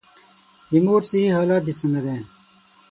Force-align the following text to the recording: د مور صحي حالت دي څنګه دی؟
د 0.69 0.71
مور 0.85 1.01
صحي 1.09 1.27
حالت 1.35 1.61
دي 1.65 1.73
څنګه 1.79 1.99
دی؟ 2.05 2.17